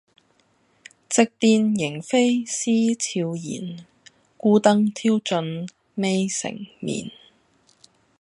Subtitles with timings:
[1.11, 3.85] 夕殿螢飛思悄然，
[4.35, 7.11] 孤燈挑盡未成眠。